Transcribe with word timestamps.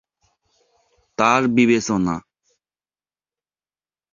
তার 1.17 1.41
বিবেচনা। 1.47 2.15